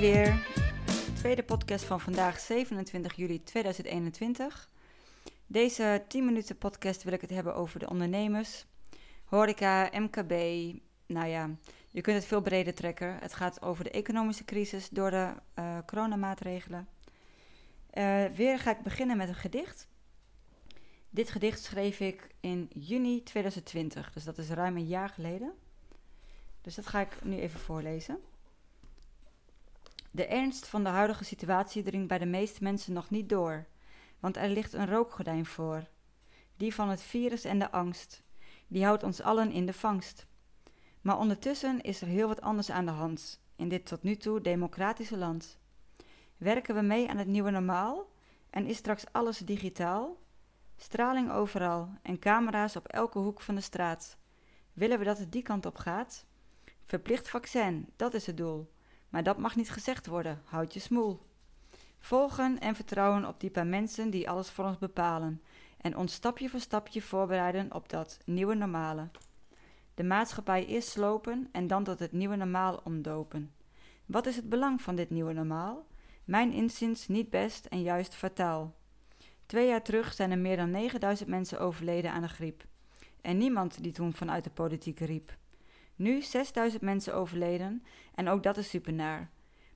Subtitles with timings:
[0.00, 0.46] Weer.
[1.14, 4.68] Tweede podcast van vandaag, 27 juli 2021.
[5.46, 8.66] Deze 10 minuten podcast wil ik het hebben over de ondernemers,
[9.24, 10.32] horeca, MKB.
[11.06, 11.50] Nou ja,
[11.90, 13.18] je kunt het veel breder trekken.
[13.20, 16.88] Het gaat over de economische crisis door de uh, coronamaatregelen.
[17.94, 19.88] Uh, weer ga ik beginnen met een gedicht.
[21.10, 25.52] Dit gedicht schreef ik in juni 2020, dus dat is ruim een jaar geleden.
[26.60, 28.18] Dus dat ga ik nu even voorlezen.
[30.14, 33.66] De ernst van de huidige situatie dringt bij de meeste mensen nog niet door,
[34.20, 35.86] want er ligt een rookgordijn voor.
[36.56, 38.22] Die van het virus en de angst.
[38.66, 40.26] Die houdt ons allen in de vangst.
[41.00, 44.40] Maar ondertussen is er heel wat anders aan de hand in dit tot nu toe
[44.40, 45.58] democratische land.
[46.36, 48.10] Werken we mee aan het nieuwe normaal
[48.50, 50.16] en is straks alles digitaal?
[50.76, 54.16] Straling overal en camera's op elke hoek van de straat.
[54.72, 56.24] Willen we dat het die kant op gaat?
[56.84, 58.72] Verplicht vaccin, dat is het doel.
[59.14, 61.20] Maar dat mag niet gezegd worden, houd je smoel.
[61.98, 65.42] Volgen en vertrouwen op die paar mensen die alles voor ons bepalen.
[65.80, 69.08] En ons stapje voor stapje voorbereiden op dat nieuwe normale.
[69.94, 73.52] De maatschappij eerst slopen en dan tot het nieuwe normaal omdopen.
[74.06, 75.86] Wat is het belang van dit nieuwe normaal?
[76.24, 78.74] Mijn inziens niet best en juist fataal.
[79.46, 82.64] Twee jaar terug zijn er meer dan 9000 mensen overleden aan de griep.
[83.20, 85.36] En niemand die toen vanuit de politiek riep.
[85.96, 89.30] Nu 6000 mensen overleden en ook dat is supernaar.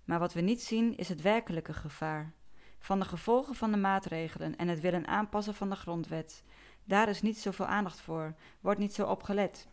[0.04, 2.32] Maar wat we niet zien is het werkelijke gevaar.
[2.78, 6.42] Van de gevolgen van de maatregelen en het willen aanpassen van de grondwet.
[6.84, 9.68] Daar is niet zoveel aandacht voor, wordt niet zo op gelet.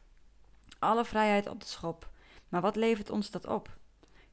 [0.80, 2.10] Alle vrijheid op de schop.
[2.50, 3.78] Maar wat levert ons dat op?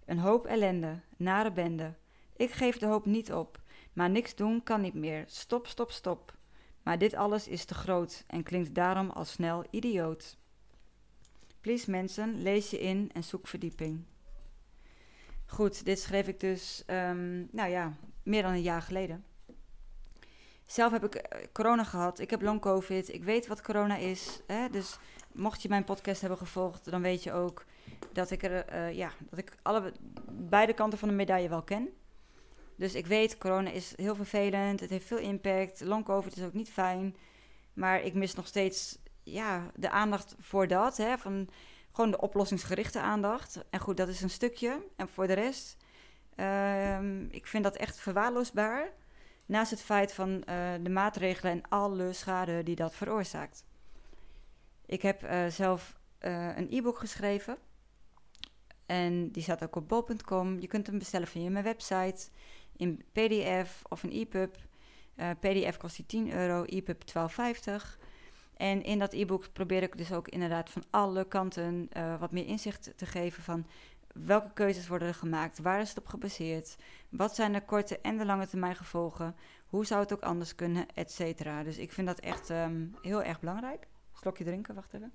[0.04, 1.94] Een hoop ellende, nare bende.
[2.36, 3.60] Ik geef de hoop niet op,
[3.92, 5.24] maar niks doen kan niet meer.
[5.26, 6.34] Stop, stop, stop.
[6.82, 10.36] Maar dit alles is te groot en klinkt daarom al snel idioot.
[11.62, 14.04] Please mensen, lees je in en zoek verdieping.
[15.46, 19.24] Goed, dit schreef ik dus, um, nou ja, meer dan een jaar geleden.
[20.66, 22.18] Zelf heb ik eh, corona gehad.
[22.18, 23.12] Ik heb long covid.
[23.12, 24.40] Ik weet wat corona is.
[24.46, 24.68] Hè?
[24.70, 24.98] Dus
[25.32, 27.64] mocht je mijn podcast hebben gevolgd, dan weet je ook
[28.12, 29.92] dat ik er, uh, ja, dat ik alle
[30.30, 31.88] beide kanten van de medaille wel ken.
[32.76, 34.80] Dus ik weet, corona is heel vervelend.
[34.80, 35.80] Het heeft veel impact.
[35.80, 37.16] Long covid is ook niet fijn.
[37.72, 40.96] Maar ik mis nog steeds ja, de aandacht voor dat.
[40.96, 41.48] Hè, van
[41.92, 43.64] gewoon de oplossingsgerichte aandacht.
[43.70, 44.82] En goed, dat is een stukje.
[44.96, 45.76] En voor de rest,
[46.36, 48.88] uh, ik vind dat echt verwaarloosbaar.
[49.46, 53.64] Naast het feit van uh, de maatregelen en alle schade die dat veroorzaakt.
[54.86, 57.56] Ik heb uh, zelf uh, een e-book geschreven.
[58.86, 60.60] En die staat ook op bol.com.
[60.60, 62.28] Je kunt hem bestellen via mijn website.
[62.76, 64.56] In PDF of een EPUB.
[65.40, 67.98] PDF kost die 10 euro, EPUB 12,50.
[68.56, 72.46] En in dat e-book probeer ik dus ook inderdaad van alle kanten uh, wat meer
[72.46, 73.66] inzicht te geven van
[74.12, 76.76] welke keuzes worden er gemaakt, waar is het op gebaseerd,
[77.08, 79.36] wat zijn de korte en de lange termijn gevolgen,
[79.66, 81.62] hoe zou het ook anders kunnen, et cetera.
[81.62, 83.86] Dus ik vind dat echt um, heel erg belangrijk.
[84.12, 85.12] Slokje drinken, wacht even.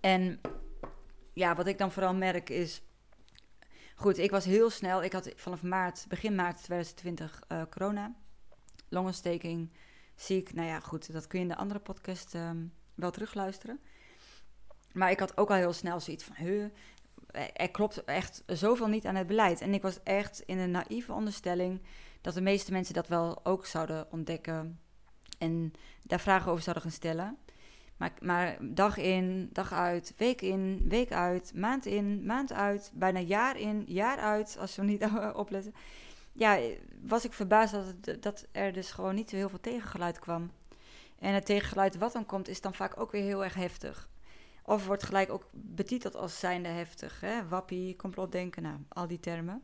[0.00, 0.40] En
[1.32, 2.82] ja, wat ik dan vooral merk is.
[3.94, 5.02] Goed, ik was heel snel.
[5.02, 8.14] Ik had vanaf maart, begin maart 2020 uh, corona,
[8.88, 9.70] longontsteking
[10.16, 10.54] ziek.
[10.54, 13.80] Nou ja, goed, dat kun je in de andere podcast um, wel terugluisteren.
[14.92, 16.64] Maar ik had ook al heel snel zoiets van, huh,
[17.52, 19.60] er klopt echt zoveel niet aan het beleid.
[19.60, 21.82] En ik was echt in een naïeve onderstelling
[22.20, 24.80] dat de meeste mensen dat wel ook zouden ontdekken
[25.38, 25.72] en
[26.02, 27.38] daar vragen over zouden gaan stellen.
[27.96, 33.18] Maar, maar dag in, dag uit, week in, week uit, maand in, maand uit, bijna
[33.18, 35.74] jaar in, jaar uit, als we niet opletten
[36.36, 36.58] ja,
[37.02, 40.50] was ik verbaasd dat, dat er dus gewoon niet zo heel veel tegengeluid kwam.
[41.18, 44.08] En het tegengeluid wat dan komt, is dan vaak ook weer heel erg heftig.
[44.64, 47.20] Of wordt gelijk ook betiteld als zijnde heftig.
[47.20, 47.48] Hè?
[47.48, 49.62] Wappie, complotdenken, nou, al die termen.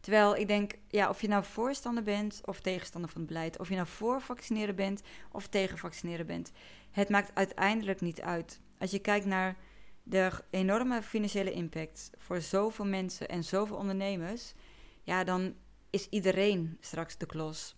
[0.00, 3.68] Terwijl ik denk, ja, of je nou voorstander bent of tegenstander van het beleid, of
[3.68, 6.52] je nou voor vaccineren bent of tegen vaccineren bent,
[6.90, 8.60] het maakt uiteindelijk niet uit.
[8.78, 9.56] Als je kijkt naar
[10.02, 14.54] de enorme financiële impact voor zoveel mensen en zoveel ondernemers,
[15.08, 15.54] ja, dan
[15.90, 17.76] is iedereen straks de klos.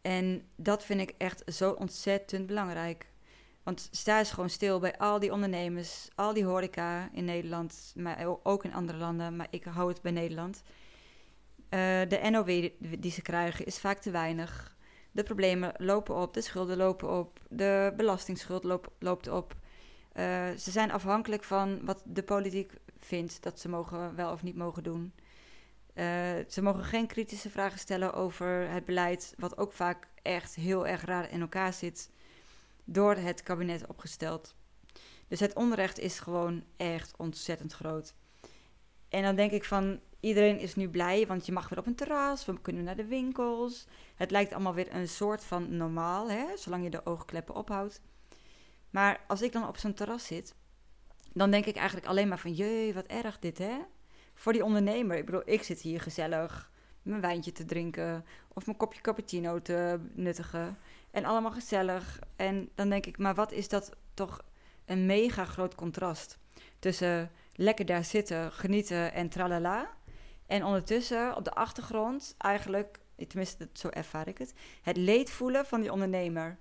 [0.00, 3.12] En dat vind ik echt zo ontzettend belangrijk.
[3.62, 8.26] Want sta eens gewoon stil bij al die ondernemers, al die horeca in Nederland, maar
[8.42, 10.62] ook in andere landen, maar ik hou het bij Nederland.
[10.64, 11.78] Uh,
[12.08, 12.68] de NOW
[13.00, 14.76] die ze krijgen is vaak te weinig.
[15.12, 19.54] De problemen lopen op, de schulden lopen op, de belastingsschuld loop, loopt op.
[20.14, 24.56] Uh, ze zijn afhankelijk van wat de politiek vindt dat ze mogen, wel of niet
[24.56, 25.12] mogen doen.
[25.94, 26.04] Uh,
[26.48, 31.04] ze mogen geen kritische vragen stellen over het beleid, wat ook vaak echt heel erg
[31.04, 32.10] raar in elkaar zit,
[32.84, 34.54] door het kabinet opgesteld.
[35.28, 38.14] Dus het onrecht is gewoon echt ontzettend groot.
[39.08, 41.94] En dan denk ik van, iedereen is nu blij, want je mag weer op een
[41.94, 43.86] terras, we kunnen naar de winkels.
[44.14, 48.00] Het lijkt allemaal weer een soort van normaal, hè, zolang je de oogkleppen ophoudt.
[48.90, 50.54] Maar als ik dan op zo'n terras zit,
[51.32, 53.78] dan denk ik eigenlijk alleen maar van, jee, wat erg dit, hè?
[54.40, 55.16] Voor die ondernemer.
[55.16, 56.70] Ik bedoel, ik zit hier gezellig
[57.02, 60.78] mijn wijntje te drinken of mijn kopje cappuccino te nuttigen.
[61.10, 62.18] En allemaal gezellig.
[62.36, 64.44] En dan denk ik, maar wat is dat toch
[64.84, 66.38] een mega groot contrast
[66.78, 69.90] tussen lekker daar zitten, genieten en tralala.
[70.46, 75.80] En ondertussen op de achtergrond eigenlijk, tenminste zo ervaar ik het, het leed voelen van
[75.80, 76.58] die ondernemer.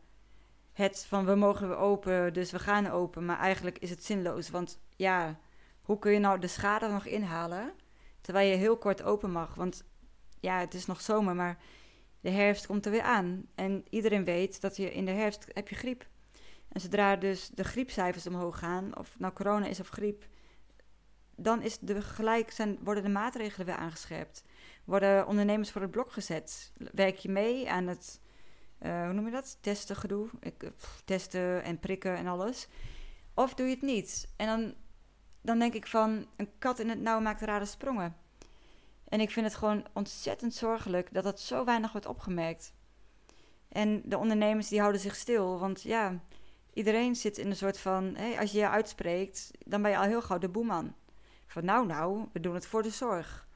[0.74, 4.50] Het van we mogen weer open, dus we gaan open, maar eigenlijk is het zinloos.
[4.50, 5.40] Want ja,
[5.90, 7.74] hoe kun je nou de schade nog inhalen
[8.22, 9.56] terwijl je heel kort open mag?
[9.56, 9.84] Want
[10.40, 11.58] ja, het is nog zomer, maar
[12.20, 13.46] de herfst komt er weer aan.
[13.56, 16.08] En iedereen weet dat je in de herfst heb je griep.
[16.68, 20.28] En zodra dus de griepcijfers omhoog gaan, of nou corona is of griep,
[21.36, 24.44] dan is de, gelijk zijn, worden de maatregelen weer aangescherpt.
[24.84, 26.72] Worden ondernemers voor het blok gezet.
[26.92, 28.22] Werk je mee aan het,
[28.82, 29.58] uh, hoe noem je dat?
[29.62, 30.30] Testen gedoe.
[30.40, 30.70] Ik, eh,
[31.06, 32.68] testen en prikken en alles.
[33.34, 34.34] Of doe je het niet?
[34.36, 34.76] En dan,
[35.42, 38.16] dan denk ik van, een kat in het nauw maakt rare sprongen.
[39.10, 42.74] En ik vind het gewoon ontzettend zorgelijk dat dat zo weinig wordt opgemerkt.
[43.70, 46.20] En de ondernemers die houden zich stil, want ja,
[46.74, 50.04] iedereen zit in een soort van, hey, als je je uitspreekt, dan ben je al
[50.04, 50.96] heel gauw de boeman.
[51.48, 53.48] Van nou, nou, we doen het voor de zorg.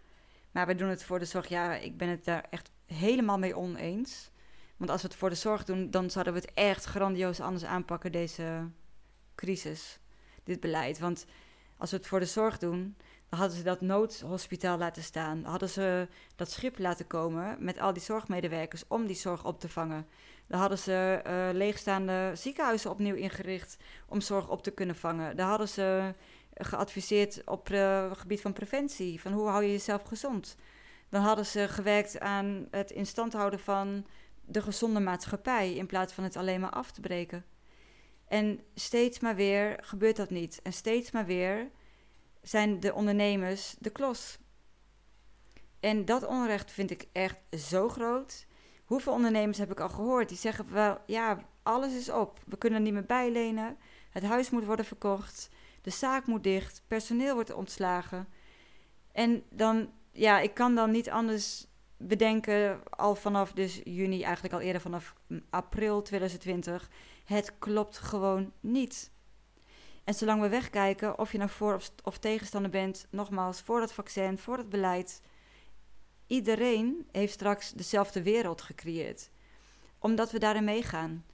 [0.51, 3.57] Maar we doen het voor de zorg, ja, ik ben het daar echt helemaal mee
[3.57, 4.31] oneens.
[4.77, 7.63] Want als we het voor de zorg doen, dan zouden we het echt grandioos anders
[7.63, 8.69] aanpakken, deze
[9.35, 9.99] crisis,
[10.43, 10.99] dit beleid.
[10.99, 11.25] Want
[11.77, 12.95] als we het voor de zorg doen,
[13.29, 15.41] dan hadden ze dat noodhospitaal laten staan.
[15.41, 19.59] Dan hadden ze dat schip laten komen met al die zorgmedewerkers om die zorg op
[19.59, 20.07] te vangen.
[20.47, 23.77] Dan hadden ze uh, leegstaande ziekenhuizen opnieuw ingericht
[24.07, 25.35] om zorg op te kunnen vangen.
[25.35, 26.13] Dan hadden ze
[26.53, 30.55] geadviseerd op het gebied van preventie, van hoe hou je jezelf gezond.
[31.09, 34.05] Dan hadden ze gewerkt aan het instand houden van
[34.45, 37.45] de gezonde maatschappij in plaats van het alleen maar af te breken.
[38.33, 40.59] En steeds maar weer gebeurt dat niet.
[40.63, 41.69] En steeds maar weer
[42.41, 44.37] zijn de ondernemers de klos.
[45.79, 48.45] En dat onrecht vind ik echt zo groot.
[48.85, 52.39] Hoeveel ondernemers heb ik al gehoord die zeggen wel, ja, alles is op.
[52.45, 53.77] We kunnen niet meer bijlenen.
[54.09, 55.49] Het huis moet worden verkocht.
[55.81, 56.83] De zaak moet dicht.
[56.87, 58.27] Personeel wordt ontslagen.
[59.11, 64.59] En dan, ja, ik kan dan niet anders bedenken, al vanaf dus juni, eigenlijk al
[64.59, 65.13] eerder vanaf
[65.49, 66.89] april 2020.
[67.23, 69.11] Het klopt gewoon niet.
[70.03, 74.37] En zolang we wegkijken, of je nou voor of, tegenstander bent, nogmaals, voor dat vaccin,
[74.37, 75.21] voor het beleid,
[76.27, 79.29] iedereen heeft straks dezelfde wereld gecreëerd.
[79.99, 81.25] Omdat we daarin meegaan.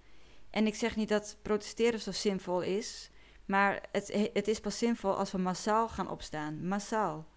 [0.50, 3.10] En ik zeg niet dat protesteren zo zinvol is,
[3.46, 6.68] maar het, het is pas zinvol als we massaal gaan opstaan.
[6.68, 7.28] Massaal.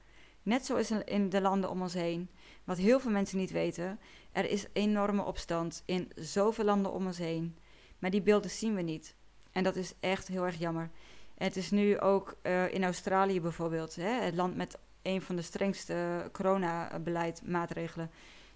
[0.42, 2.30] Net zoals in de landen om ons heen.
[2.64, 4.00] Wat heel veel mensen niet weten.
[4.32, 7.58] Er is enorme opstand in zoveel landen om ons heen.
[8.02, 9.14] Maar die beelden zien we niet.
[9.52, 10.90] En dat is echt heel erg jammer.
[11.34, 15.42] het is nu ook uh, in Australië bijvoorbeeld, hè, het land met een van de
[15.42, 18.10] strengste coronabeleidmaatregelen.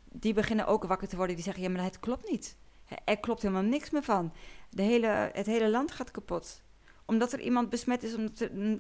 [0.05, 1.35] Die beginnen ook wakker te worden.
[1.35, 2.57] Die zeggen: ja, maar het klopt niet.
[3.05, 4.33] Er klopt helemaal niks meer van.
[4.71, 6.63] De hele, het hele land gaat kapot.
[7.05, 8.15] Omdat er iemand besmet is,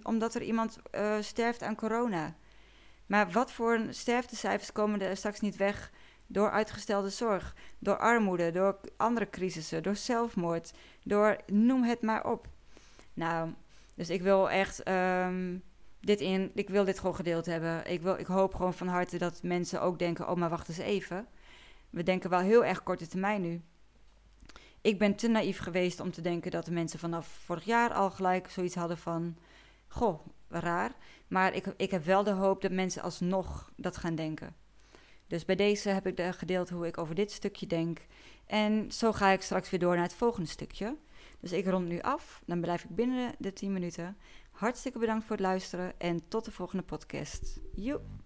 [0.02, 2.36] omdat er, er iemand uh, sterft aan corona.
[3.06, 5.92] Maar wat voor sterftecijfers komen er straks niet weg
[6.26, 10.72] door uitgestelde zorg, door armoede, door andere crisissen, door zelfmoord,
[11.04, 12.46] door noem het maar op.
[13.14, 13.50] Nou,
[13.94, 15.62] dus ik wil echt um,
[16.00, 17.90] dit in, ik wil dit gewoon gedeeld hebben.
[17.90, 20.78] Ik, wil, ik hoop gewoon van harte dat mensen ook denken: oh, maar wacht eens
[20.78, 21.26] even.
[21.90, 23.62] We denken wel heel erg korte termijn nu.
[24.80, 28.10] Ik ben te naïef geweest om te denken dat de mensen vanaf vorig jaar al
[28.10, 29.36] gelijk zoiets hadden van:
[29.88, 30.92] goh, raar.
[31.28, 34.54] Maar ik, ik heb wel de hoop dat mensen alsnog dat gaan denken.
[35.26, 38.06] Dus bij deze heb ik gedeeld hoe ik over dit stukje denk.
[38.46, 40.96] En zo ga ik straks weer door naar het volgende stukje.
[41.40, 42.42] Dus ik rond nu af.
[42.46, 44.16] Dan blijf ik binnen de 10 minuten.
[44.50, 47.60] Hartstikke bedankt voor het luisteren en tot de volgende podcast.
[47.74, 48.25] Joep!